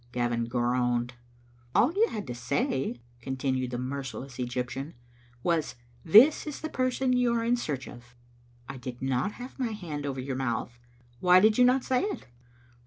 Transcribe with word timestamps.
Gavin 0.11 0.45
groaned. 0.45 1.13
"All 1.75 1.93
you 1.93 2.07
had 2.09 2.25
to 2.25 2.33
say," 2.33 3.01
continued 3.21 3.69
the 3.69 3.77
merciless 3.77 4.37
Egyp 4.39 4.69
tian," 4.71 4.95
was, 5.43 5.75
'This 6.03 6.47
is 6.47 6.61
the 6.61 6.69
person 6.71 7.13
you 7.13 7.31
are 7.35 7.43
in 7.43 7.55
search 7.55 7.87
of. 7.87 8.15
* 8.39 8.67
I 8.67 8.77
did 8.77 8.99
not 9.03 9.33
have 9.33 9.59
my 9.59 9.73
hand 9.73 10.07
over 10.07 10.19
your 10.19 10.35
mouth. 10.37 10.79
Why 11.19 11.39
did 11.39 11.59
you 11.59 11.65
not 11.65 11.83
say 11.83 12.01
it?" 12.01 12.25